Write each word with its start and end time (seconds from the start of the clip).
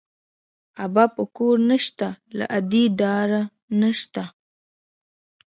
ابا 0.85 1.05
په 1.15 1.23
کور 1.35 1.55
نه 1.69 1.77
شته، 1.85 2.09
له 2.37 2.45
ادې 2.57 2.83
ډار 2.99 3.29
نه 3.79 3.89
شته 3.99 4.23